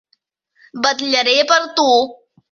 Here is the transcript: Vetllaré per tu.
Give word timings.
Vetllaré 0.85 1.35
per 1.51 1.59
tu. 1.81 1.85